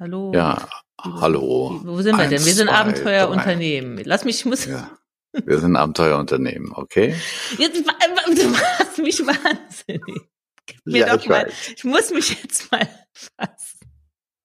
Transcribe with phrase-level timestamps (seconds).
[0.00, 0.32] Hallo.
[0.34, 0.68] Ja,
[1.00, 1.80] hallo.
[1.84, 2.44] Wo sind wir Eins, denn?
[2.44, 4.00] Wir sind zwei, Abenteuerunternehmen.
[4.04, 4.64] Lass mich, ich muss.
[4.66, 4.90] Ja.
[5.32, 7.14] Wir sind Abenteuerunternehmen, okay?
[7.58, 10.22] Jetzt, du machst mich wahnsinnig.
[10.66, 11.46] Gib mir Ja, doch ich mal.
[11.46, 11.52] weiß.
[11.76, 13.78] Ich muss mich jetzt mal fassen.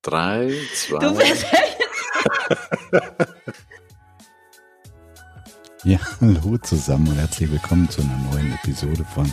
[0.02, 1.00] Drei, zwei.
[1.00, 1.46] Du bist
[5.84, 9.32] Ja, hallo zusammen und herzlich willkommen zu einer neuen Episode von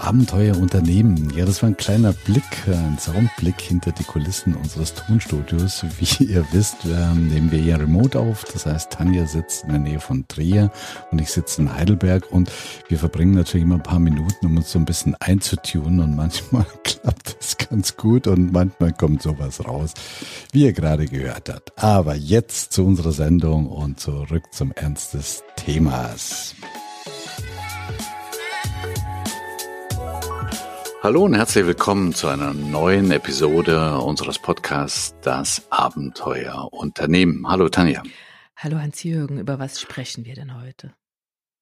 [0.00, 1.32] Abenteuer Unternehmen.
[1.36, 5.84] Ja, das war ein kleiner Blick, äh, ein Soundblick hinter die Kulissen unseres Tonstudios.
[5.98, 8.44] Wie ihr wisst, ähm, nehmen wir hier remote auf.
[8.52, 10.70] Das heißt, Tanja sitzt in der Nähe von Trier
[11.10, 12.50] und ich sitze in Heidelberg und
[12.88, 16.66] wir verbringen natürlich immer ein paar Minuten, um uns so ein bisschen einzutunen und manchmal
[16.84, 19.94] klappt es ganz gut und manchmal kommt sowas raus,
[20.52, 21.72] wie ihr gerade gehört habt.
[21.76, 26.54] Aber jetzt zu unserer Sendung und zurück zum Ernst des Themas.
[31.00, 37.48] Hallo und herzlich willkommen zu einer neuen Episode unseres Podcasts Das Abenteuer Unternehmen.
[37.48, 38.02] Hallo Tanja.
[38.56, 40.92] Hallo Hans-Jürgen, über was sprechen wir denn heute?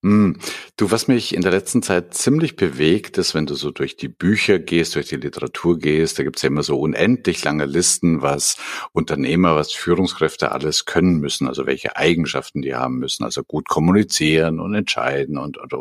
[0.06, 0.36] Hm,
[0.78, 4.08] Du, was mich in der letzten Zeit ziemlich bewegt, ist, wenn du so durch die
[4.08, 8.58] Bücher gehst, durch die Literatur gehst, da gibt's ja immer so unendlich lange Listen, was
[8.92, 14.60] Unternehmer, was Führungskräfte alles können müssen, also welche Eigenschaften die haben müssen, also gut kommunizieren
[14.60, 15.72] und entscheiden und und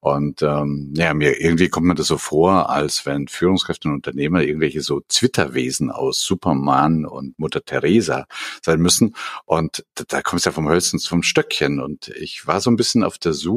[0.00, 0.40] und.
[0.40, 4.80] Ähm, ja, mir irgendwie kommt mir das so vor, als wenn Führungskräfte und Unternehmer irgendwelche
[4.80, 8.24] so Zwitterwesen aus Superman und Mutter Teresa
[8.62, 9.14] sein müssen.
[9.44, 11.80] Und da, da kommst du ja vom Hölzchen zum Stöckchen.
[11.80, 13.51] Und ich war so ein bisschen auf der Suche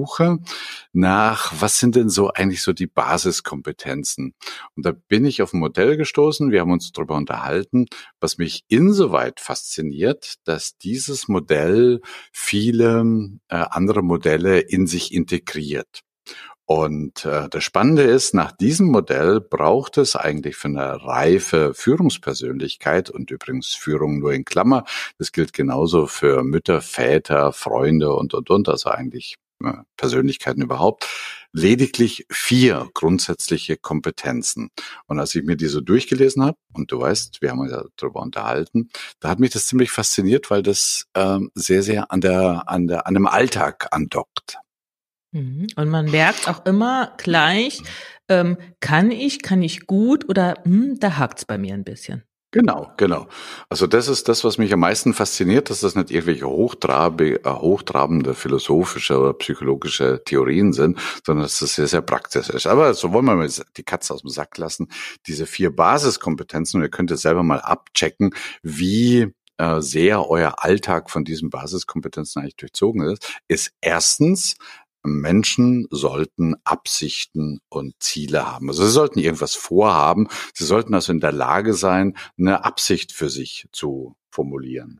[0.91, 4.33] nach, was sind denn so eigentlich so die Basiskompetenzen?
[4.75, 6.51] Und da bin ich auf ein Modell gestoßen.
[6.51, 7.85] Wir haben uns darüber unterhalten,
[8.19, 12.01] was mich insoweit fasziniert, dass dieses Modell
[12.31, 16.03] viele äh, andere Modelle in sich integriert.
[16.67, 23.11] Und äh, das Spannende ist, nach diesem Modell braucht es eigentlich für eine reife Führungspersönlichkeit
[23.11, 24.83] und übrigens Führung nur in Klammer,
[25.19, 29.35] das gilt genauso für Mütter, Väter, Freunde und, und, und, also eigentlich
[29.97, 31.07] Persönlichkeiten überhaupt,
[31.51, 34.69] lediglich vier grundsätzliche Kompetenzen.
[35.07, 37.83] Und als ich mir die so durchgelesen habe, und du weißt, wir haben uns ja
[37.95, 42.67] darüber unterhalten, da hat mich das ziemlich fasziniert, weil das ähm, sehr, sehr an der,
[42.67, 44.57] an der, an dem Alltag andockt.
[45.31, 45.67] Mhm.
[45.75, 47.81] Und man merkt auch immer gleich,
[48.29, 52.23] ähm, kann ich, kann ich gut oder hm, da hakt's bei mir ein bisschen.
[52.55, 53.27] Genau, genau.
[53.67, 57.49] Also das ist das, was mich am meisten fasziniert, dass das nicht irgendwelche hochtrabe, äh,
[57.49, 62.65] hochtrabende philosophische oder psychologische Theorien sind, sondern dass das sehr, sehr praktisch ist.
[62.65, 64.87] Aber so wollen wir mal die Katze aus dem Sack lassen.
[65.27, 68.33] Diese vier Basiskompetenzen, und ihr könnt es selber mal abchecken,
[68.63, 74.55] wie äh, sehr euer Alltag von diesen Basiskompetenzen eigentlich durchzogen ist, ist erstens,
[75.05, 78.69] Menschen sollten Absichten und Ziele haben.
[78.69, 80.27] Also sie sollten irgendwas vorhaben.
[80.53, 84.99] Sie sollten also in der Lage sein, eine Absicht für sich zu formulieren.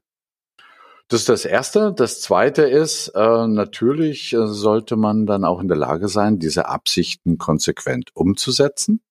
[1.07, 1.93] Das ist das Erste.
[1.93, 6.67] Das Zweite ist, äh, natürlich äh, sollte man dann auch in der Lage sein, diese
[6.67, 9.01] Absichten konsequent umzusetzen.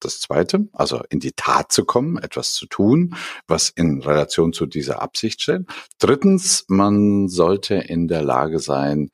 [0.00, 3.14] Das Zweite, also in die Tat zu kommen, etwas zu tun,
[3.46, 5.62] was in Relation zu dieser Absicht steht.
[5.98, 9.08] Drittens, man sollte in der Lage sein,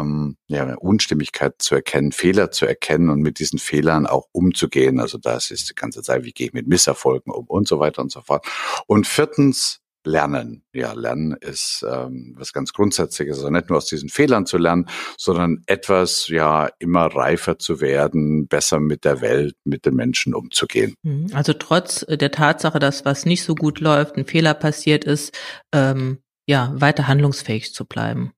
[0.00, 5.00] ähm, ja, Unstimmigkeit zu erkennen, Fehler zu erkennen und mit diesen Fehlern auch umzugehen.
[5.00, 8.02] Also das ist die ganze Zeit, wie gehe ich mit Misserfolgen um und so weiter
[8.02, 8.46] und so fort.
[8.86, 10.64] Und viertens, Lernen.
[10.72, 13.38] Ja, Lernen ist ähm, was ganz Grundsätzliches.
[13.38, 18.48] Also nicht nur aus diesen Fehlern zu lernen, sondern etwas, ja, immer reifer zu werden,
[18.48, 20.94] besser mit der Welt, mit den Menschen umzugehen.
[21.02, 21.28] Mhm.
[21.32, 25.38] Also trotz äh, der Tatsache, dass was nicht so gut läuft, ein Fehler passiert ist,
[25.72, 28.32] ähm, ja, weiter handlungsfähig zu bleiben.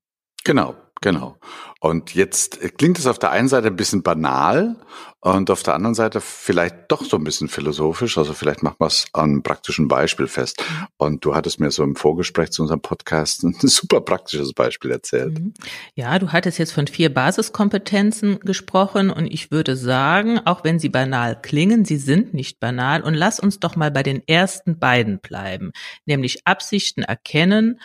[0.44, 1.36] Genau, genau.
[1.80, 4.76] Und jetzt klingt es auf der einen Seite ein bisschen banal
[5.20, 8.16] und auf der anderen Seite vielleicht doch so ein bisschen philosophisch.
[8.16, 10.64] Also vielleicht machen wir es an einem praktischen Beispiel fest.
[10.96, 15.38] Und du hattest mir so im Vorgespräch zu unserem Podcast ein super praktisches Beispiel erzählt.
[15.38, 15.52] Mhm.
[15.94, 20.88] Ja, du hattest jetzt von vier Basiskompetenzen gesprochen und ich würde sagen, auch wenn sie
[20.88, 25.18] banal klingen, sie sind nicht banal und lass uns doch mal bei den ersten beiden
[25.18, 25.72] bleiben,
[26.06, 27.78] nämlich Absichten erkennen,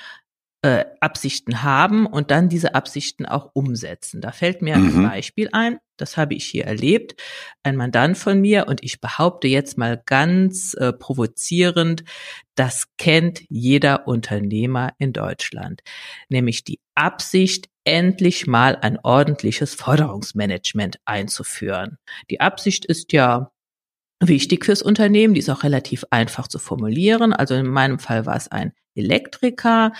[0.61, 4.19] äh, Absichten haben und dann diese Absichten auch umsetzen.
[4.19, 5.05] Da fällt mir Mhm.
[5.05, 7.15] ein Beispiel ein, das habe ich hier erlebt.
[7.63, 12.03] Ein Mandant von mir und ich behaupte jetzt mal ganz äh, provozierend,
[12.55, 15.81] das kennt jeder Unternehmer in Deutschland,
[16.27, 21.97] nämlich die Absicht, endlich mal ein ordentliches Forderungsmanagement einzuführen.
[22.29, 23.51] Die Absicht ist ja
[24.21, 27.33] wichtig fürs Unternehmen, die ist auch relativ einfach zu formulieren.
[27.33, 29.93] Also in meinem Fall war es ein Elektriker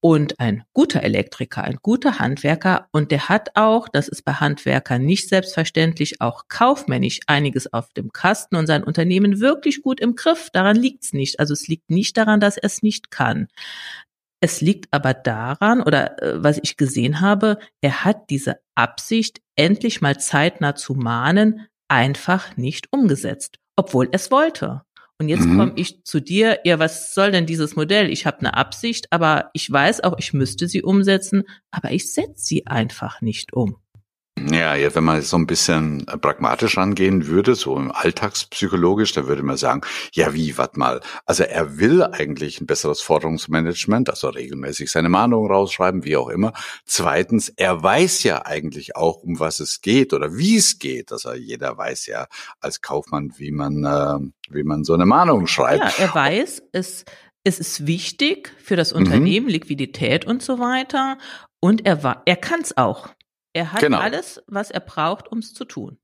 [0.00, 5.04] und ein guter Elektriker, ein guter Handwerker und der hat auch, das ist bei Handwerkern
[5.04, 10.50] nicht selbstverständlich, auch kaufmännisch einiges auf dem Kasten und sein Unternehmen wirklich gut im Griff.
[10.52, 11.40] Daran liegt's nicht.
[11.40, 13.48] Also es liegt nicht daran, dass er es nicht kann.
[14.40, 20.02] Es liegt aber daran, oder äh, was ich gesehen habe, er hat diese Absicht, endlich
[20.02, 24.82] mal zeitnah zu mahnen, einfach nicht umgesetzt, obwohl es wollte.
[25.18, 25.56] Und jetzt mhm.
[25.56, 28.10] komme ich zu dir, ja, was soll denn dieses Modell?
[28.10, 32.44] Ich habe eine Absicht, aber ich weiß auch, ich müsste sie umsetzen, aber ich setze
[32.44, 33.76] sie einfach nicht um.
[34.38, 39.26] Ja, ja, wenn man so ein bisschen äh, pragmatisch rangehen würde, so im alltagspsychologisch, da
[39.26, 39.80] würde man sagen,
[40.12, 45.50] ja wie, warte mal, also er will eigentlich ein besseres Forderungsmanagement, also regelmäßig seine Mahnungen
[45.50, 46.52] rausschreiben, wie auch immer.
[46.84, 51.12] Zweitens, er weiß ja eigentlich auch, um was es geht oder wie es geht.
[51.12, 52.26] Also jeder weiß ja
[52.60, 55.98] als Kaufmann, wie man, äh, wie man so eine Mahnung schreibt.
[55.98, 57.06] Ja, er weiß, es,
[57.42, 59.00] es ist wichtig für das mhm.
[59.00, 59.52] Unternehmen, mhm.
[59.52, 61.16] Liquidität und so weiter.
[61.58, 63.15] Und er, er kann es auch.
[63.56, 64.00] Er hat genau.
[64.00, 65.96] alles, was er braucht, um es zu tun.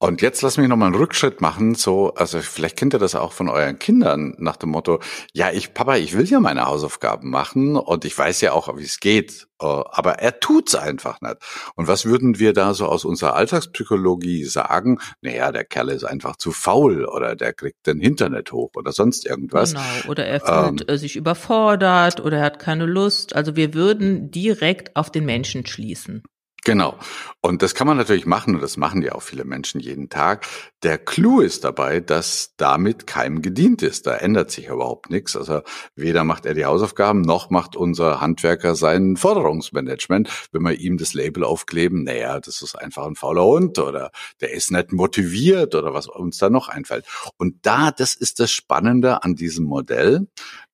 [0.00, 1.74] Und jetzt lass mich noch mal einen Rückschritt machen.
[1.74, 5.00] So, also vielleicht kennt ihr das auch von euren Kindern nach dem Motto:
[5.34, 8.84] Ja, ich Papa, ich will ja meine Hausaufgaben machen und ich weiß ja auch, wie
[8.84, 11.36] es geht, äh, aber er tut's einfach nicht.
[11.74, 15.00] Und was würden wir da so aus unserer Alltagspsychologie sagen?
[15.20, 19.26] Naja, der Kerl ist einfach zu faul oder der kriegt den Internet hoch oder sonst
[19.26, 19.74] irgendwas.
[19.74, 20.10] Genau.
[20.10, 23.36] Oder er fühlt ähm, äh, sich überfordert oder er hat keine Lust.
[23.36, 26.22] Also wir würden direkt auf den Menschen schließen.
[26.64, 26.98] Genau.
[27.40, 30.44] Und das kann man natürlich machen und das machen ja auch viele Menschen jeden Tag.
[30.82, 34.06] Der Clou ist dabei, dass damit keinem gedient ist.
[34.06, 35.36] Da ändert sich überhaupt nichts.
[35.36, 35.62] Also
[35.94, 40.48] weder macht er die Hausaufgaben, noch macht unser Handwerker sein Forderungsmanagement.
[40.52, 44.52] Wenn wir ihm das Label aufkleben, naja, das ist einfach ein fauler Hund oder der
[44.52, 47.06] ist nicht motiviert oder was uns da noch einfällt.
[47.36, 50.26] Und da, das ist das Spannende an diesem Modell,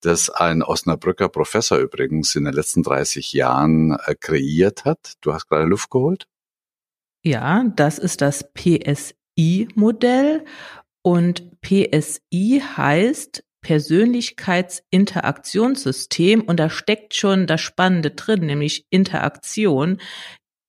[0.05, 5.15] das ein Osnabrücker Professor übrigens in den letzten 30 Jahren äh, kreiert hat.
[5.21, 6.27] Du hast gerade Luft geholt?
[7.25, 10.45] Ja, das ist das PSI-Modell.
[11.03, 20.01] Und PSI heißt Persönlichkeitsinteraktionssystem und da steckt schon das Spannende drin, nämlich Interaktion.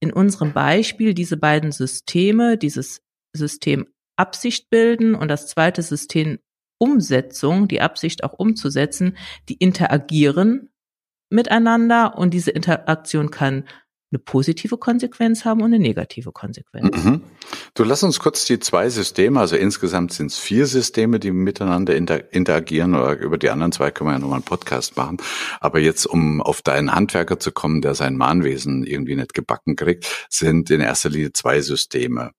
[0.02, 3.02] In unserem Beispiel diese beiden Systeme, dieses
[3.36, 3.88] System
[4.18, 6.40] Absicht bilden und das zweite System
[6.78, 9.18] Umsetzung, die Absicht auch umzusetzen,
[9.50, 10.70] die interagieren
[11.30, 13.66] miteinander und diese Interaktion kann
[14.12, 17.04] eine positive Konsequenz haben und eine negative Konsequenz.
[17.04, 17.22] Mhm.
[17.74, 21.96] Du lass uns kurz die zwei Systeme, also insgesamt sind es vier Systeme, die miteinander
[21.96, 25.18] inter interagieren oder über die anderen zwei können wir ja nochmal einen Podcast machen.
[25.60, 30.28] Aber jetzt, um auf deinen Handwerker zu kommen, der sein Mahnwesen irgendwie nicht gebacken kriegt,
[30.30, 32.32] sind in erster Linie zwei Systeme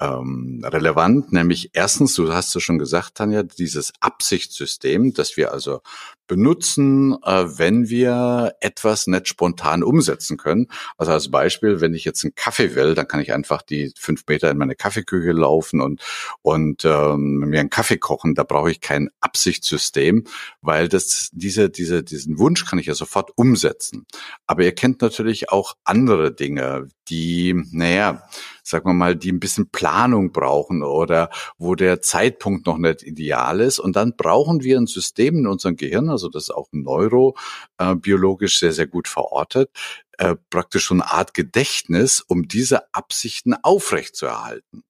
[0.00, 5.80] ähm, relevant, nämlich erstens, du hast es schon gesagt, Tanja, dieses Absichtssystem, dass wir also
[6.26, 10.68] benutzen, äh, wenn wir etwas nicht spontan umsetzen können.
[10.96, 14.24] Also als Beispiel, wenn ich jetzt einen Kaffee will, dann kann ich einfach die fünf
[14.26, 16.02] Meter in meine Kaffeeküche laufen und,
[16.42, 18.34] und ähm, mir einen Kaffee kochen.
[18.34, 20.24] Da brauche ich kein Absichtssystem,
[20.62, 24.06] weil das, diese, diese, diesen Wunsch kann ich ja sofort umsetzen.
[24.46, 28.26] Aber ihr kennt natürlich auch andere Dinge, die, naja,
[28.64, 33.60] sagen wir mal, die ein bisschen Planung brauchen oder wo der Zeitpunkt noch nicht ideal
[33.60, 33.78] ist.
[33.78, 38.72] Und dann brauchen wir ein System in unserem Gehirn, also das ist auch neurobiologisch sehr,
[38.72, 39.70] sehr gut verortet,
[40.18, 44.82] äh, praktisch so eine Art Gedächtnis, um diese Absichten aufrechtzuerhalten.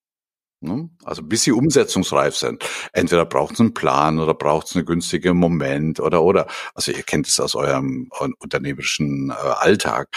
[0.65, 0.89] Ne?
[1.05, 2.65] Also bis sie umsetzungsreif sind.
[2.93, 6.47] Entweder braucht es einen Plan oder braucht es einen günstigen Moment oder oder.
[6.75, 10.09] Also ihr kennt es aus eurem unternehmerischen äh, Alltag.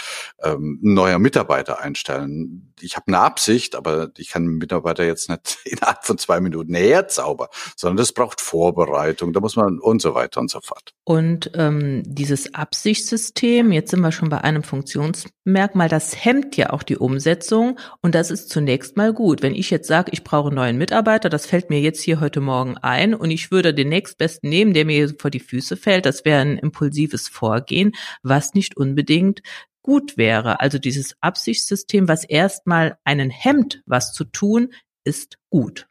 [0.42, 2.74] Ähm, ein neuer Mitarbeiter einstellen.
[2.80, 6.74] Ich habe eine Absicht, aber ich kann einen Mitarbeiter jetzt nicht innerhalb von zwei Minuten
[6.74, 9.32] herzaubern, sondern das braucht Vorbereitung.
[9.32, 10.94] Da muss man und so weiter und so fort.
[11.04, 14.62] Und ähm, dieses Absichtssystem, jetzt sind wir schon bei einem
[15.48, 19.42] Funktionsmerkmal, das hemmt ja auch die Umsetzung und das ist zunächst mal gut.
[19.42, 22.20] Wenn ich jetzt sage, ich brauche brauche einen neuen Mitarbeiter, das fällt mir jetzt hier
[22.20, 26.04] heute Morgen ein und ich würde den nächstbesten nehmen, der mir vor die Füße fällt.
[26.04, 29.40] Das wäre ein impulsives Vorgehen, was nicht unbedingt
[29.82, 30.60] gut wäre.
[30.60, 35.88] Also dieses Absichtssystem, was erstmal einen hemmt, was zu tun, ist gut.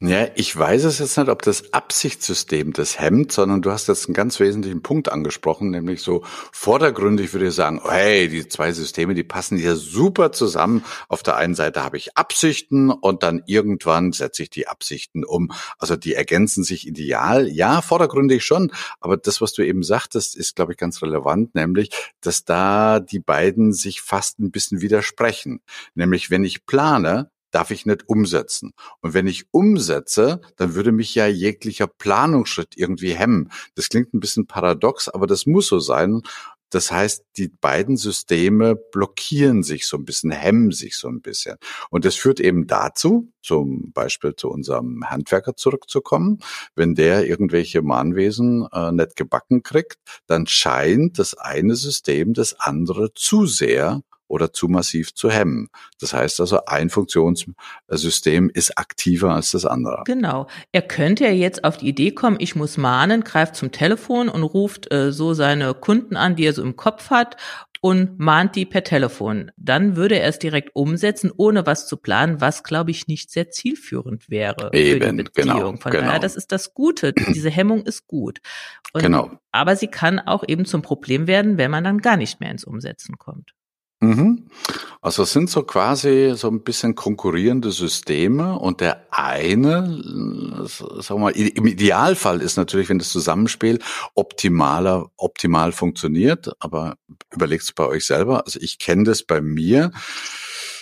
[0.00, 4.06] Ja, ich weiß es jetzt nicht, ob das Absichtssystem das hemmt, sondern du hast jetzt
[4.06, 9.14] einen ganz wesentlichen Punkt angesprochen, nämlich so vordergründig würde ich sagen, hey, die zwei Systeme,
[9.14, 10.84] die passen hier super zusammen.
[11.08, 15.50] Auf der einen Seite habe ich Absichten und dann irgendwann setze ich die Absichten um.
[15.78, 17.48] Also die ergänzen sich ideal.
[17.48, 21.90] Ja, vordergründig schon, aber das, was du eben sagtest, ist, glaube ich, ganz relevant, nämlich,
[22.20, 25.60] dass da die beiden sich fast ein bisschen widersprechen.
[25.96, 28.72] Nämlich, wenn ich plane, darf ich nicht umsetzen.
[29.00, 33.50] Und wenn ich umsetze, dann würde mich ja jeglicher Planungsschritt irgendwie hemmen.
[33.74, 36.22] Das klingt ein bisschen paradox, aber das muss so sein.
[36.70, 41.56] Das heißt, die beiden Systeme blockieren sich so ein bisschen, hemmen sich so ein bisschen.
[41.88, 46.40] Und das führt eben dazu, zum Beispiel zu unserem Handwerker zurückzukommen,
[46.74, 53.14] wenn der irgendwelche Mahnwesen äh, nicht gebacken kriegt, dann scheint das eine System das andere
[53.14, 55.68] zu sehr oder zu massiv zu hemmen.
[56.00, 60.02] Das heißt also, ein Funktionssystem ist aktiver als das andere.
[60.04, 60.46] Genau.
[60.72, 64.42] Er könnte ja jetzt auf die Idee kommen, ich muss mahnen, greift zum Telefon und
[64.42, 67.36] ruft äh, so seine Kunden an, die er so im Kopf hat
[67.80, 69.50] und mahnt die per Telefon.
[69.56, 73.50] Dann würde er es direkt umsetzen, ohne was zu planen, was, glaube ich, nicht sehr
[73.50, 75.56] zielführend wäre Eben, für die Beziehung.
[75.56, 76.06] Genau, Von genau.
[76.06, 77.12] daher, das ist das Gute.
[77.34, 78.40] Diese Hemmung ist gut.
[78.92, 79.30] Und, genau.
[79.52, 82.64] Aber sie kann auch eben zum Problem werden, wenn man dann gar nicht mehr ins
[82.64, 83.52] Umsetzen kommt.
[84.00, 84.48] Mhm.
[85.00, 90.00] Also es sind so quasi so ein bisschen konkurrierende Systeme und der eine,
[90.66, 93.80] sagen wir mal, im Idealfall ist natürlich, wenn das Zusammenspiel
[94.14, 96.96] optimaler, optimal funktioniert, aber
[97.32, 98.44] überlegt bei euch selber.
[98.44, 99.90] Also ich kenne das bei mir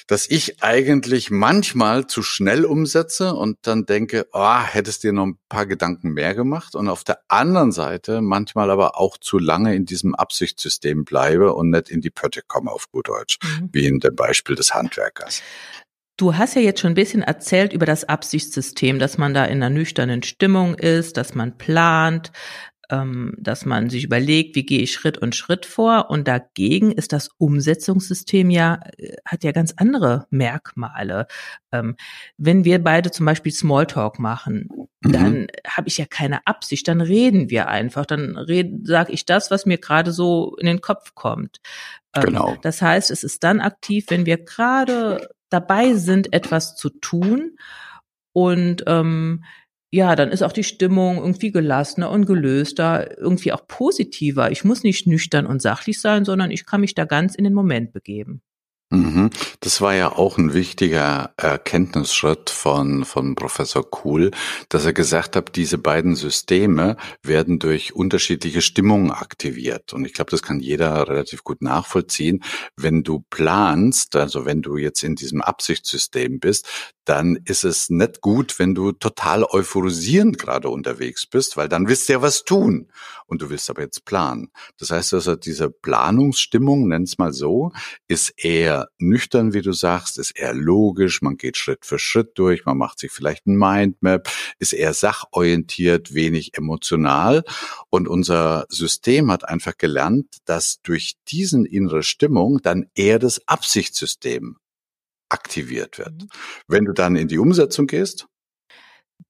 [0.06, 5.38] dass ich eigentlich manchmal zu schnell umsetze und dann denke, oh, hättest dir noch ein
[5.48, 9.84] paar Gedanken mehr gemacht und auf der anderen Seite manchmal aber auch zu lange in
[9.84, 13.70] diesem Absichtssystem bleibe und nicht in die Pötte komme auf gut Deutsch, mhm.
[13.72, 15.42] wie in dem Beispiel des Handwerkers.
[16.18, 19.62] Du hast ja jetzt schon ein bisschen erzählt über das Absichtssystem, dass man da in
[19.62, 22.32] einer nüchternen Stimmung ist, dass man plant,
[22.88, 26.10] dass man sich überlegt, wie gehe ich Schritt und Schritt vor.
[26.10, 31.26] Und dagegen ist das Umsetzungssystem ja, äh, hat ja ganz andere Merkmale.
[31.72, 31.96] Ähm,
[32.36, 34.68] wenn wir beide zum Beispiel Smalltalk machen,
[35.00, 35.12] mhm.
[35.12, 38.38] dann habe ich ja keine Absicht, dann reden wir einfach, dann
[38.84, 41.60] sage ich das, was mir gerade so in den Kopf kommt.
[42.14, 42.56] Ähm, genau.
[42.62, 47.56] Das heißt, es ist dann aktiv, wenn wir gerade dabei sind, etwas zu tun
[48.32, 49.44] und ähm,
[49.90, 54.50] ja, dann ist auch die Stimmung irgendwie gelassener und gelöster, irgendwie auch positiver.
[54.50, 57.54] Ich muss nicht nüchtern und sachlich sein, sondern ich kann mich da ganz in den
[57.54, 58.42] Moment begeben.
[58.90, 59.30] Mhm.
[59.58, 64.30] Das war ja auch ein wichtiger Erkenntnisschritt von, von Professor Kuhl,
[64.68, 69.92] dass er gesagt hat, diese beiden Systeme werden durch unterschiedliche Stimmungen aktiviert.
[69.92, 72.44] Und ich glaube, das kann jeder relativ gut nachvollziehen.
[72.76, 78.20] Wenn du planst, also wenn du jetzt in diesem Absichtssystem bist, dann ist es nicht
[78.20, 82.90] gut, wenn du total euphorisierend gerade unterwegs bist, weil dann willst du ja was tun
[83.26, 84.50] und du willst aber jetzt planen.
[84.78, 87.72] Das heißt also, diese Planungsstimmung, nenn's mal so,
[88.08, 92.66] ist eher nüchtern, wie du sagst, ist eher logisch, man geht Schritt für Schritt durch,
[92.66, 97.44] man macht sich vielleicht ein Mindmap, ist eher sachorientiert, wenig emotional
[97.88, 104.56] und unser System hat einfach gelernt, dass durch diesen innere Stimmung dann eher das Absichtssystem
[105.28, 106.22] aktiviert wird.
[106.22, 106.28] Mhm.
[106.68, 108.28] Wenn du dann in die Umsetzung gehst,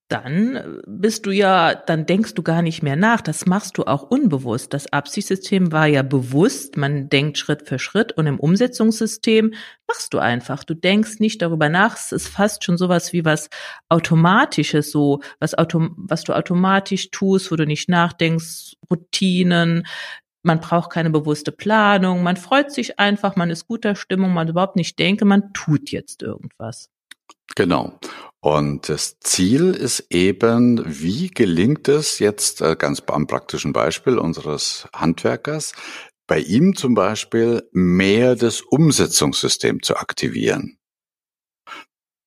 [0.09, 3.21] dann äh, bist du ja, dann denkst du gar nicht mehr nach.
[3.21, 4.73] Das machst du auch unbewusst.
[4.73, 6.77] Das Absichtssystem war ja bewusst.
[6.77, 9.55] Man denkt Schritt für Schritt und im Umsetzungssystem
[9.89, 10.63] machst du einfach.
[10.63, 11.97] Du denkst nicht darüber nach.
[11.97, 13.49] Es ist fast schon sowas wie was
[13.89, 19.87] Automatisches, so was, Auto, was du automatisch tust, wo du nicht nachdenkst, Routinen,
[20.43, 24.77] man braucht keine bewusste Planung, man freut sich einfach, man ist guter Stimmung, man überhaupt
[24.77, 26.91] nicht denke, man tut jetzt irgendwas.
[27.55, 27.99] Genau.
[28.41, 34.89] Und das Ziel ist eben, wie gelingt es jetzt äh, ganz am praktischen Beispiel unseres
[34.95, 35.73] Handwerkers,
[36.27, 40.79] bei ihm zum Beispiel mehr das Umsetzungssystem zu aktivieren.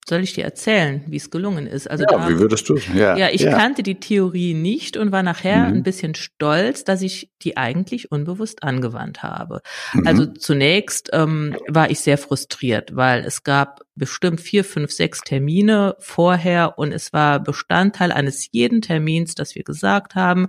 [0.09, 1.87] Soll ich dir erzählen, wie es gelungen ist?
[1.87, 2.79] Also ja, da, wie würdest du?
[2.95, 3.55] Ja, ja ich ja.
[3.55, 5.75] kannte die Theorie nicht und war nachher mhm.
[5.75, 9.61] ein bisschen stolz, dass ich die eigentlich unbewusst angewandt habe.
[9.93, 10.07] Mhm.
[10.07, 15.95] Also zunächst ähm, war ich sehr frustriert, weil es gab bestimmt vier, fünf, sechs Termine
[15.99, 20.47] vorher und es war Bestandteil eines jeden Termins, dass wir gesagt haben,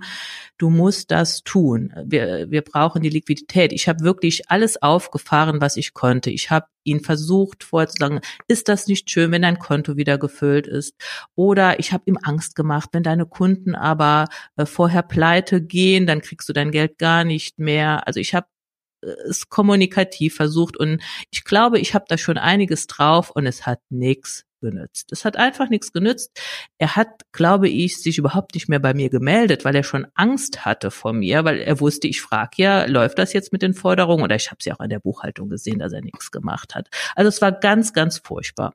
[0.57, 1.93] du musst das tun.
[2.03, 3.73] Wir, wir brauchen die Liquidität.
[3.73, 6.31] Ich habe wirklich alles aufgefahren, was ich konnte.
[6.31, 10.95] Ich habe ihn versucht vorzusagen, ist das nicht schön, wenn dein Konto wieder gefüllt ist?
[11.35, 16.21] Oder ich habe ihm Angst gemacht, wenn deine Kunden aber äh, vorher pleite gehen, dann
[16.21, 18.07] kriegst du dein Geld gar nicht mehr.
[18.07, 18.47] Also ich habe
[19.01, 23.79] es kommunikativ versucht und ich glaube, ich habe da schon einiges drauf und es hat
[23.89, 25.11] nichts genützt.
[25.11, 26.39] Es hat einfach nichts genützt.
[26.77, 30.63] Er hat, glaube ich, sich überhaupt nicht mehr bei mir gemeldet, weil er schon Angst
[30.65, 34.23] hatte vor mir, weil er wusste, ich frage ja, läuft das jetzt mit den Forderungen?
[34.23, 36.87] Oder ich habe sie auch in der Buchhaltung gesehen, dass er nichts gemacht hat.
[37.15, 38.73] Also es war ganz, ganz furchtbar.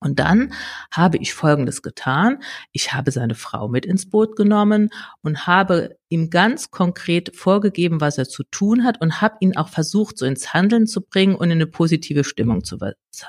[0.00, 0.54] Und dann
[0.90, 2.42] habe ich Folgendes getan.
[2.72, 4.90] Ich habe seine Frau mit ins Boot genommen
[5.22, 9.68] und habe ihm ganz konkret vorgegeben, was er zu tun hat und habe ihn auch
[9.68, 12.78] versucht, so ins Handeln zu bringen und in eine positive Stimmung zu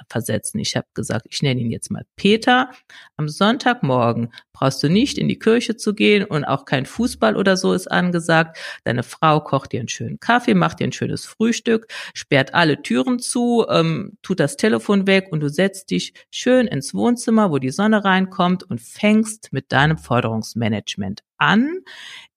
[0.09, 0.59] versetzen.
[0.59, 2.71] Ich habe gesagt, ich nenne ihn jetzt mal Peter.
[3.17, 7.55] Am Sonntagmorgen brauchst du nicht in die Kirche zu gehen und auch kein Fußball oder
[7.55, 8.57] so ist angesagt.
[8.83, 13.19] Deine Frau kocht dir einen schönen Kaffee, macht dir ein schönes Frühstück, sperrt alle Türen
[13.19, 17.69] zu, ähm, tut das Telefon weg und du setzt dich schön ins Wohnzimmer, wo die
[17.69, 21.83] Sonne reinkommt und fängst mit deinem Forderungsmanagement an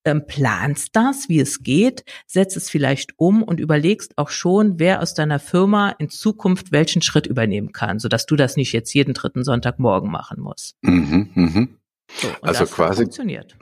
[0.04, 5.00] ähm, planst das, wie es geht, setzt es vielleicht um und überlegst auch schon, wer
[5.00, 9.14] aus deiner Firma in Zukunft welchen Schritt übernehmen kann, sodass du das nicht jetzt jeden
[9.14, 10.76] dritten Sonntagmorgen machen musst.
[10.82, 11.68] Mhm, mh.
[12.14, 13.56] so, also quasi funktioniert.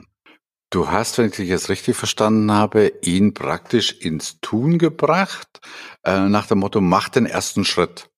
[0.69, 5.61] Du hast, wenn ich dich jetzt richtig verstanden habe, ihn praktisch ins Tun gebracht,
[6.03, 8.09] äh, nach dem Motto, mach den ersten Schritt.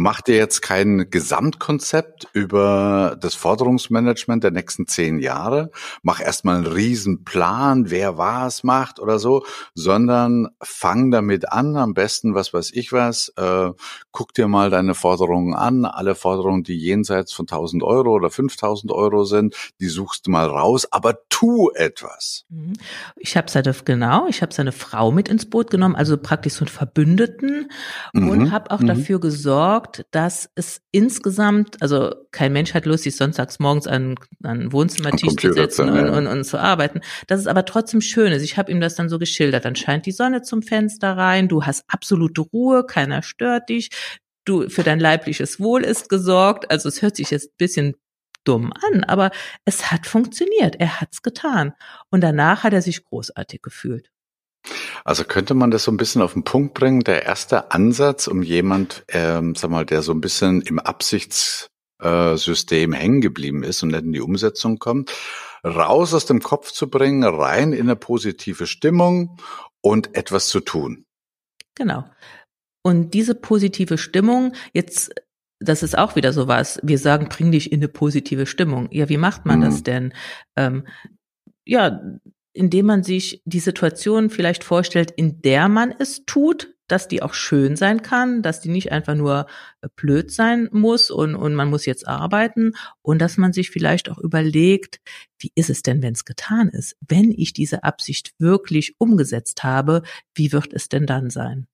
[0.00, 5.72] Macht ihr jetzt kein Gesamtkonzept über das Forderungsmanagement der nächsten zehn Jahre?
[6.02, 12.36] Mach erstmal einen Riesenplan, wer was macht oder so, sondern fang damit an, am besten,
[12.36, 13.70] was weiß ich was, äh,
[14.12, 18.92] guck dir mal deine Forderungen an, alle Forderungen, die jenseits von 1000 Euro oder 5000
[18.92, 22.44] Euro sind, die suchst du mal raus, aber tu etwas.
[22.50, 22.74] Mhm.
[23.16, 26.64] Ich habe seine, genau, ich habe seine Frau mit ins Boot genommen, also praktisch so
[26.64, 27.72] einen Verbündeten
[28.12, 28.28] mhm.
[28.28, 28.86] und habe auch mhm.
[28.86, 34.16] dafür gesorgt, gesorgt, dass es insgesamt, also kein Mensch hat Lust, sich sonntags morgens an,
[34.42, 38.42] an Wohnzimmertisch zu setzen und, und, und, zu arbeiten, dass es aber trotzdem schön ist.
[38.42, 39.64] Ich habe ihm das dann so geschildert.
[39.64, 43.90] Dann scheint die Sonne zum Fenster rein, du hast absolute Ruhe, keiner stört dich,
[44.44, 46.70] du für dein leibliches Wohl ist gesorgt.
[46.70, 47.94] Also es hört sich jetzt ein bisschen
[48.44, 49.30] dumm an, aber
[49.64, 50.76] es hat funktioniert.
[50.76, 51.74] Er hat's getan.
[52.10, 54.10] Und danach hat er sich großartig gefühlt.
[55.04, 58.42] Also könnte man das so ein bisschen auf den Punkt bringen, der erste Ansatz, um
[58.42, 64.04] jemand, ähm, sag mal, der so ein bisschen im Absichtssystem hängen geblieben ist und nicht
[64.04, 65.12] in die Umsetzung kommt,
[65.64, 69.38] raus aus dem Kopf zu bringen, rein in eine positive Stimmung
[69.80, 71.04] und etwas zu tun.
[71.74, 72.04] Genau.
[72.82, 75.12] Und diese positive Stimmung, jetzt
[75.60, 76.78] das ist auch wieder so was.
[76.82, 78.88] Wir sagen, bring dich in eine positive Stimmung.
[78.92, 79.64] Ja, wie macht man mhm.
[79.64, 80.14] das denn?
[80.56, 80.86] Ähm,
[81.64, 82.00] ja,
[82.52, 87.34] indem man sich die Situation vielleicht vorstellt, in der man es tut, dass die auch
[87.34, 89.46] schön sein kann, dass die nicht einfach nur
[89.82, 94.10] äh, blöd sein muss und, und man muss jetzt arbeiten und dass man sich vielleicht
[94.10, 95.00] auch überlegt,
[95.38, 96.96] wie ist es denn, wenn es getan ist?
[97.06, 100.02] Wenn ich diese Absicht wirklich umgesetzt habe,
[100.34, 101.68] wie wird es denn dann sein?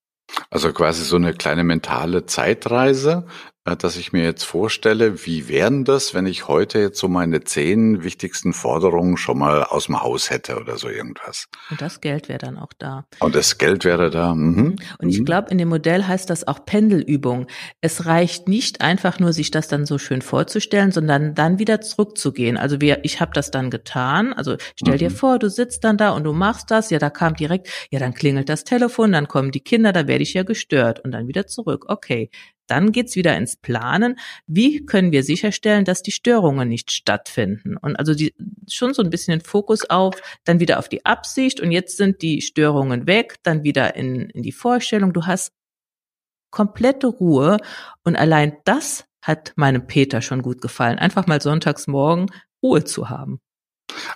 [0.50, 3.26] Also quasi so eine kleine mentale Zeitreise,
[3.64, 8.04] dass ich mir jetzt vorstelle, wie wären das, wenn ich heute jetzt so meine zehn
[8.04, 11.46] wichtigsten Forderungen schon mal aus dem Haus hätte oder so irgendwas.
[11.70, 13.06] Und das Geld wäre dann auch da.
[13.20, 14.34] Und das Geld wäre da.
[14.34, 14.76] Mhm.
[14.98, 15.24] Und ich mhm.
[15.24, 17.46] glaube, in dem Modell heißt das auch Pendelübung.
[17.80, 22.58] Es reicht nicht einfach nur, sich das dann so schön vorzustellen, sondern dann wieder zurückzugehen.
[22.58, 24.34] Also wir, ich habe das dann getan.
[24.34, 24.98] Also stell mhm.
[24.98, 26.90] dir vor, du sitzt dann da und du machst das.
[26.90, 30.22] Ja, da kam direkt, ja, dann klingelt das Telefon, dann kommen die Kinder, da werde
[30.22, 31.86] ich ja gestört und dann wieder zurück.
[31.88, 32.28] Okay,
[32.66, 34.18] dann geht's wieder ins Planen.
[34.46, 37.76] Wie können wir sicherstellen, dass die Störungen nicht stattfinden?
[37.76, 38.34] Und also die,
[38.68, 42.22] schon so ein bisschen den Fokus auf, dann wieder auf die Absicht und jetzt sind
[42.22, 45.12] die Störungen weg, dann wieder in, in die Vorstellung.
[45.12, 45.52] Du hast
[46.50, 47.58] komplette Ruhe
[48.04, 50.98] und allein das hat meinem Peter schon gut gefallen.
[50.98, 52.26] Einfach mal sonntags morgen
[52.62, 53.40] Ruhe zu haben.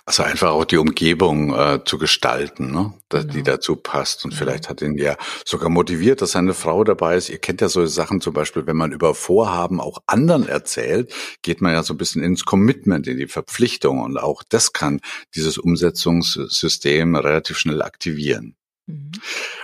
[0.05, 2.93] Also einfach auch die Umgebung äh, zu gestalten, ne?
[3.09, 3.33] dass, genau.
[3.33, 4.25] die dazu passt.
[4.25, 7.29] Und vielleicht hat ihn ja sogar motiviert, dass seine Frau dabei ist.
[7.29, 11.61] Ihr kennt ja solche Sachen zum Beispiel, wenn man über Vorhaben auch anderen erzählt, geht
[11.61, 14.01] man ja so ein bisschen ins Commitment, in die Verpflichtung.
[14.01, 15.01] Und auch das kann
[15.35, 18.55] dieses Umsetzungssystem relativ schnell aktivieren.
[18.89, 19.11] Mhm.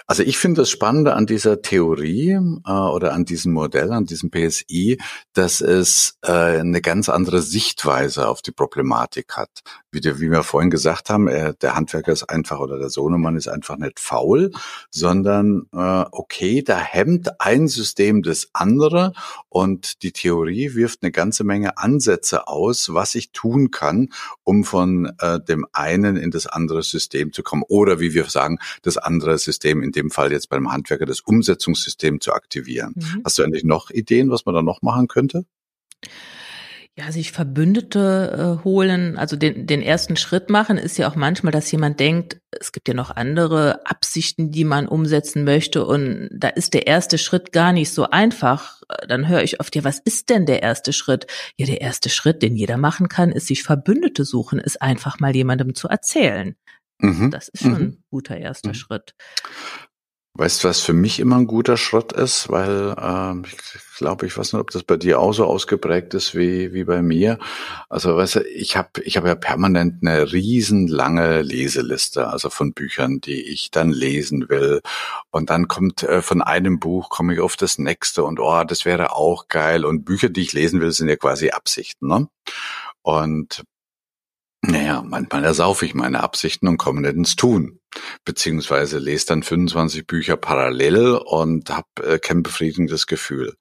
[0.08, 4.30] Also ich finde das Spannende an dieser Theorie äh, oder an diesem Modell, an diesem
[4.30, 5.00] PSI,
[5.34, 9.50] dass es äh, eine ganz andere Sichtweise auf die Problematik hat.
[9.92, 13.48] Wie, wie wir vorhin gesagt haben, er, der Handwerker ist einfach oder der Sohnemann ist
[13.48, 14.52] einfach nicht faul,
[14.92, 19.14] sondern äh, okay, da hemmt ein System das andere
[19.50, 24.10] und die Theorie wirft eine ganze Menge Ansätze aus, was ich tun kann,
[24.44, 28.60] um von äh, dem einen in das andere System zu kommen oder wie wir sagen,
[28.84, 32.94] das andere System in dem Fall jetzt beim Handwerker das Umsetzungssystem zu aktivieren.
[32.96, 33.22] Mhm.
[33.24, 35.46] Hast du eigentlich noch Ideen, was man da noch machen könnte?
[36.98, 41.52] Ja, sich Verbündete äh, holen, also den, den ersten Schritt machen, ist ja auch manchmal,
[41.52, 46.48] dass jemand denkt, es gibt ja noch andere Absichten, die man umsetzen möchte und da
[46.48, 48.82] ist der erste Schritt gar nicht so einfach.
[49.10, 51.28] Dann höre ich oft, ja, was ist denn der erste Schritt?
[51.58, 55.36] Ja, der erste Schritt, den jeder machen kann, ist sich Verbündete suchen, ist einfach mal
[55.36, 56.56] jemandem zu erzählen.
[57.00, 57.32] Mhm.
[57.32, 57.78] Das ist schon mhm.
[57.78, 58.76] ein guter erster mhm.
[58.76, 59.16] Schritt.
[60.38, 64.38] Weißt du, was für mich immer ein guter Schritt ist, weil äh, ich glaube, ich
[64.38, 67.40] weiß nicht, ob das bei dir auch so ausgeprägt ist wie wie bei mir.
[67.88, 73.22] Also weißt du, ich habe ich habe ja permanent eine riesenlange Leseliste, also von Büchern,
[73.22, 74.82] die ich dann lesen will.
[75.32, 78.84] Und dann kommt äh, von einem Buch komme ich auf das nächste und oh, das
[78.84, 79.86] wäre auch geil.
[79.86, 82.10] Und Bücher, die ich lesen will, sind ja quasi Absichten.
[82.10, 82.28] Ne?
[83.04, 83.64] Und
[84.68, 87.80] naja, manchmal ersaufe ich meine Absichten und komme nicht ins Tun.
[88.26, 93.56] Beziehungsweise lese dann 25 Bücher parallel und habe äh, kein befriedigendes Gefühl.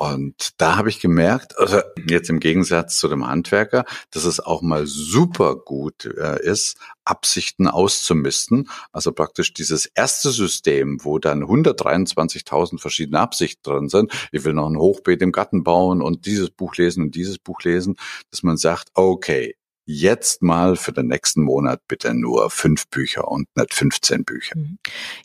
[0.00, 4.62] Und da habe ich gemerkt, also jetzt im Gegensatz zu dem Handwerker, dass es auch
[4.62, 8.70] mal super gut äh, ist, Absichten auszumisten.
[8.92, 14.12] Also praktisch dieses erste System, wo dann 123.000 verschiedene Absichten drin sind.
[14.30, 17.60] Ich will noch ein Hochbeet im Garten bauen und dieses Buch lesen und dieses Buch
[17.62, 17.96] lesen,
[18.30, 19.56] dass man sagt, okay,
[19.90, 24.54] jetzt mal für den nächsten Monat bitte nur fünf Bücher und nicht 15 Bücher.
[24.54, 24.78] Mhm.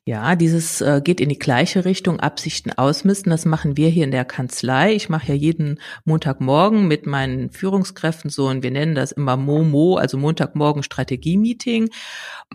[0.05, 3.29] Ja, dieses äh, geht in die gleiche Richtung, Absichten ausmisten.
[3.29, 4.93] Das machen wir hier in der Kanzlei.
[4.93, 9.97] Ich mache ja jeden Montagmorgen mit meinen Führungskräften so und wir nennen das immer Momo,
[9.97, 11.89] also Montagmorgen Strategie-Meeting.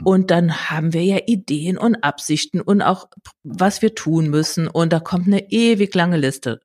[0.03, 3.09] Und dann haben wir ja Ideen und Absichten und auch
[3.43, 4.67] was wir tun müssen.
[4.67, 6.61] Und da kommt eine ewig lange Liste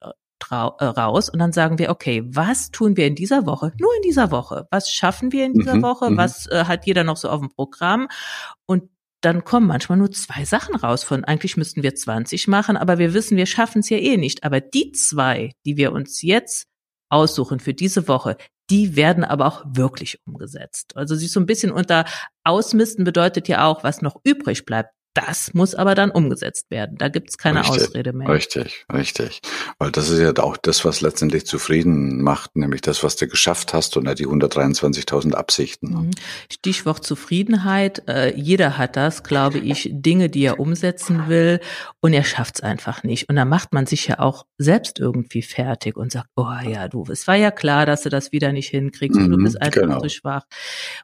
[0.51, 3.71] raus und dann sagen wir, okay, was tun wir in dieser Woche?
[3.79, 4.67] Nur in dieser Woche.
[4.71, 6.09] Was schaffen wir in dieser mhm, Woche?
[6.09, 6.17] Mhm.
[6.17, 8.07] Was äh, hat jeder noch so auf dem Programm?
[8.65, 8.89] Und
[9.21, 13.13] dann kommen manchmal nur zwei Sachen raus von, eigentlich müssten wir 20 machen, aber wir
[13.13, 14.43] wissen, wir schaffen es ja eh nicht.
[14.43, 16.67] Aber die zwei, die wir uns jetzt
[17.09, 18.37] aussuchen für diese Woche,
[18.69, 20.95] die werden aber auch wirklich umgesetzt.
[20.95, 22.05] Also sich so ein bisschen unter
[22.43, 26.97] Ausmisten bedeutet ja auch, was noch übrig bleibt, das muss aber dann umgesetzt werden.
[26.97, 28.29] Da gibt's keine richtig, Ausrede mehr.
[28.29, 29.41] Richtig, richtig.
[29.77, 33.73] Weil das ist ja auch das, was letztendlich zufrieden macht, nämlich das, was du geschafft
[33.73, 35.89] hast und die 123.000 Absichten.
[35.89, 36.11] Mhm.
[36.51, 38.03] Stichwort Zufriedenheit.
[38.07, 41.59] Äh, jeder hat das, glaube ich, Dinge, die er umsetzen will
[41.99, 43.29] und er schafft's einfach nicht.
[43.29, 47.05] Und da macht man sich ja auch selbst irgendwie fertig und sagt, oh ja, du,
[47.11, 49.81] es war ja klar, dass du das wieder nicht hinkriegst mhm, und du bist einfach
[49.81, 49.99] genau.
[49.99, 50.45] zu schwach.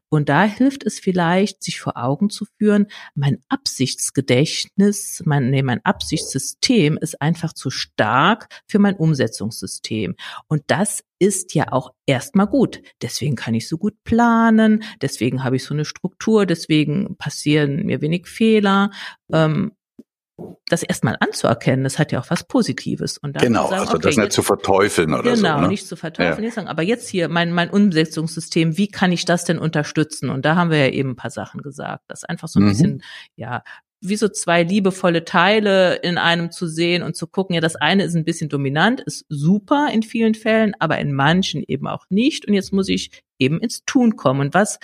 [0.09, 5.61] Und da hilft es vielleicht, sich vor Augen zu führen, mein Absicht Absichtsgedächtnis, mein, nee,
[5.61, 10.15] mein Absichtssystem ist einfach zu stark für mein Umsetzungssystem.
[10.47, 12.81] Und das ist ja auch erstmal gut.
[13.01, 18.01] Deswegen kann ich so gut planen, deswegen habe ich so eine Struktur, deswegen passieren mir
[18.01, 18.91] wenig Fehler.
[19.33, 19.73] Ähm,
[20.67, 23.17] das erstmal anzuerkennen, das hat ja auch was Positives.
[23.17, 25.43] Und dann genau, sagen, also okay, das nicht jetzt, zu verteufeln oder genau, so.
[25.43, 25.67] Genau, ne?
[25.67, 26.43] nicht zu verteufeln.
[26.43, 26.51] Ja.
[26.51, 30.29] Sagen, aber jetzt hier mein, mein Umsetzungssystem, wie kann ich das denn unterstützen?
[30.29, 32.03] Und da haben wir ja eben ein paar Sachen gesagt.
[32.07, 32.69] Das einfach so ein mhm.
[32.69, 33.03] bisschen,
[33.35, 33.63] ja,
[34.01, 38.03] wie so zwei liebevolle Teile in einem zu sehen und zu gucken, ja, das eine
[38.03, 42.47] ist ein bisschen dominant, ist super in vielen Fällen, aber in manchen eben auch nicht.
[42.47, 44.41] Und jetzt muss ich eben ins Tun kommen.
[44.41, 44.79] Und was,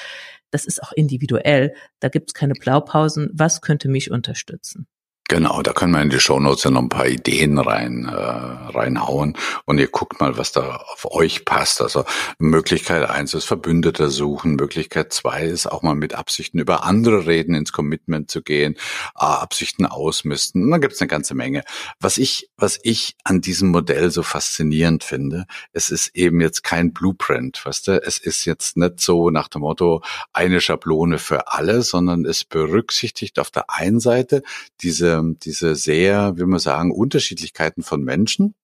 [0.51, 4.87] das ist auch individuell, da gibt es keine Blaupausen, was könnte mich unterstützen?
[5.27, 9.35] Genau, da können wir in die Shownotes ja noch ein paar Ideen rein äh, reinhauen
[9.65, 11.81] und ihr guckt mal, was da auf euch passt.
[11.81, 12.05] Also
[12.37, 17.55] Möglichkeit eins ist Verbündete suchen, Möglichkeit zwei ist auch mal mit Absichten über andere reden,
[17.55, 18.75] ins Commitment zu gehen,
[19.15, 20.63] äh, Absichten ausmisten.
[20.65, 21.63] Und dann gibt's eine ganze Menge.
[21.99, 26.93] Was ich, was ich an diesem Modell so faszinierend finde, es ist eben jetzt kein
[26.93, 28.03] Blueprint, weißt du?
[28.03, 33.39] Es ist jetzt nicht so nach dem Motto eine Schablone für alle, sondern es berücksichtigt
[33.39, 34.43] auf der einen Seite
[34.81, 38.55] diese diese sehr, wie man sagen, Unterschiedlichkeiten von Menschen.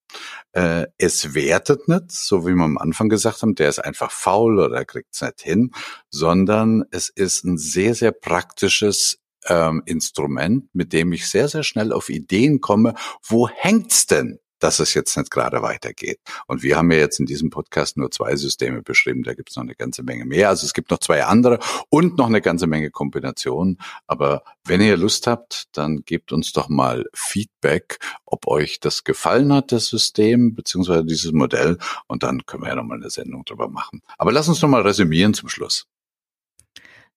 [0.51, 4.59] Äh, es wertet nicht, so wie wir am Anfang gesagt haben, der ist einfach faul
[4.59, 5.71] oder kriegt es nicht hin,
[6.09, 11.93] sondern es ist ein sehr, sehr praktisches ähm, Instrument, mit dem ich sehr, sehr schnell
[11.93, 12.93] auf Ideen komme,
[13.25, 14.39] wo hängt's denn?
[14.63, 16.19] Dass es jetzt nicht gerade weitergeht.
[16.47, 19.55] Und wir haben ja jetzt in diesem Podcast nur zwei Systeme beschrieben, da gibt es
[19.55, 20.49] noch eine ganze Menge mehr.
[20.49, 23.77] Also es gibt noch zwei andere und noch eine ganze Menge Kombinationen.
[24.07, 29.51] Aber wenn ihr Lust habt, dann gebt uns doch mal Feedback, ob euch das gefallen
[29.51, 31.77] hat, das System beziehungsweise dieses Modell.
[32.07, 34.01] Und dann können wir ja nochmal eine Sendung drüber machen.
[34.17, 35.87] Aber lass uns nochmal resümieren zum Schluss.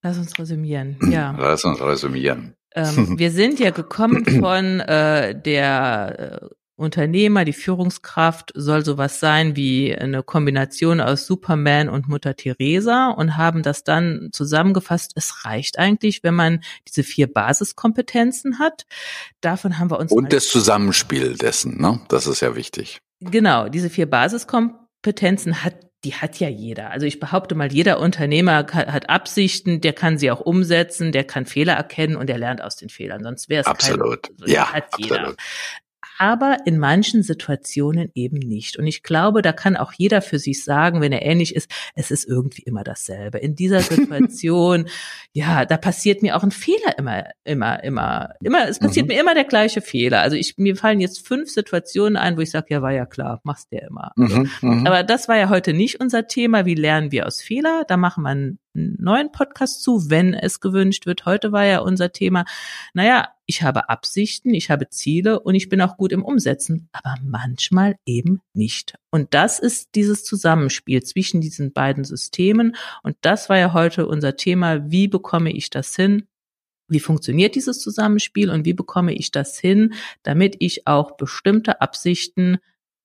[0.03, 1.35] Lass uns resümieren, ja.
[1.39, 2.57] Lass uns resümieren.
[2.75, 9.55] Ähm, wir sind ja gekommen von äh, der äh, Unternehmer, die Führungskraft soll sowas sein
[9.55, 15.13] wie eine Kombination aus Superman und Mutter Teresa und haben das dann zusammengefasst.
[15.15, 18.87] Es reicht eigentlich, wenn man diese vier Basiskompetenzen hat.
[19.41, 20.11] Davon haben wir uns.
[20.11, 22.01] Und das Zusammenspiel dessen, ne?
[22.09, 22.99] Das ist ja wichtig.
[23.21, 26.91] Genau, diese vier Basiskompetenzen hat die hat ja jeder.
[26.91, 31.47] Also ich behaupte mal, jeder Unternehmer hat Absichten, der kann sie auch umsetzen, der kann
[31.47, 33.23] Fehler erkennen und der lernt aus den Fehlern.
[33.23, 34.25] Sonst wäre es absolut.
[34.25, 35.21] kein, also ja, hat jeder.
[35.21, 35.39] Absolut.
[36.19, 38.77] Aber in manchen Situationen eben nicht.
[38.79, 42.11] Und ich glaube, da kann auch jeder für sich sagen, wenn er ähnlich ist, es
[42.11, 43.39] ist irgendwie immer dasselbe.
[43.39, 44.87] In dieser Situation,
[45.33, 49.15] ja, da passiert mir auch ein Fehler immer, immer, immer, immer, es passiert mhm.
[49.15, 50.21] mir immer der gleiche Fehler.
[50.21, 53.41] Also ich, mir fallen jetzt fünf Situationen ein, wo ich sage, ja, war ja klar,
[53.45, 54.13] machst du ja immer.
[54.17, 56.67] Mhm, mhm, Aber das war ja heute nicht unser Thema.
[56.67, 57.85] Wie lernen wir aus Fehler?
[57.89, 61.25] Da machen wir einen neuen Podcast zu, wenn es gewünscht wird.
[61.25, 62.45] Heute war ja unser Thema,
[62.93, 67.17] naja, ich habe Absichten, ich habe Ziele und ich bin auch gut im Umsetzen, aber
[67.23, 68.95] manchmal eben nicht.
[69.11, 72.77] Und das ist dieses Zusammenspiel zwischen diesen beiden Systemen.
[73.03, 74.91] Und das war ja heute unser Thema.
[74.91, 76.27] Wie bekomme ich das hin?
[76.89, 82.59] Wie funktioniert dieses Zusammenspiel und wie bekomme ich das hin, damit ich auch bestimmte Absichten,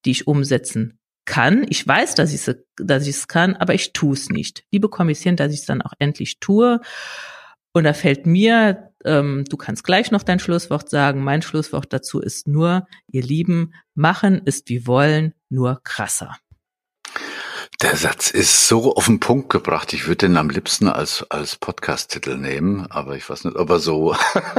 [0.06, 0.99] die ich umsetzen
[1.30, 1.64] kann.
[1.70, 2.42] Ich weiß, dass ich
[2.76, 4.64] dass ich es kann, aber ich tue es nicht.
[4.72, 6.82] Wie bekomme dass ich es dann auch endlich tue?
[7.72, 11.24] Und da fällt mir, ähm, du kannst gleich noch dein Schlusswort sagen.
[11.24, 16.36] Mein Schlusswort dazu ist nur, ihr Lieben, machen ist wie wollen, nur krasser.
[17.82, 19.94] Der Satz ist so auf den Punkt gebracht.
[19.94, 23.80] Ich würde den am liebsten als, als Podcast-Titel nehmen, aber ich weiß nicht, ob er
[23.80, 24.14] so,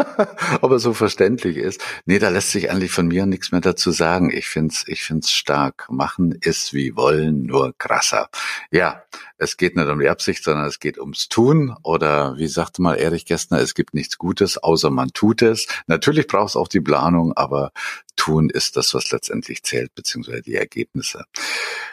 [0.62, 1.83] ob er so verständlich ist.
[2.07, 4.31] Nee, da lässt sich eigentlich von mir nichts mehr dazu sagen.
[4.33, 5.87] Ich find's, ich find's stark.
[5.90, 8.31] Machen ist wie wollen, nur krasser.
[8.70, 9.03] Ja,
[9.37, 11.77] es geht nicht um die Absicht, sondern es geht ums Tun.
[11.83, 15.66] Oder wie sagte mal Erich Gestner, es gibt nichts Gutes, außer man tut es.
[15.87, 17.73] Natürlich braucht es auch die Planung, aber
[18.21, 21.25] tun ist das, was letztendlich zählt, beziehungsweise die Ergebnisse.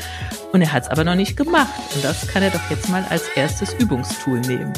[0.52, 1.72] Und er hat es aber noch nicht gemacht.
[1.94, 4.72] Und das kann er doch jetzt mal als erstes Übungstool nehmen.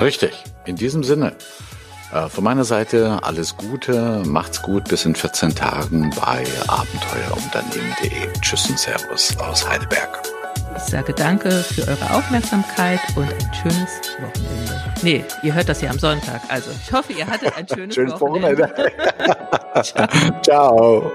[0.00, 0.32] Richtig.
[0.64, 1.32] In diesem Sinne.
[2.12, 8.32] Äh, von meiner Seite alles Gute, macht's gut bis in 14 Tagen bei abenteuerunternehmen.de.
[8.40, 10.35] Tschüss und Servus aus Heidelberg.
[10.76, 14.82] Ich sage danke für eure Aufmerksamkeit und ein schönes Wochenende.
[15.02, 16.40] Nee, ihr hört das ja am Sonntag.
[16.48, 18.62] Also ich hoffe, ihr hattet ein schönes, schönes Wochenende.
[18.62, 18.92] Wochenende.
[19.82, 20.42] Ciao.
[20.42, 21.12] Ciao.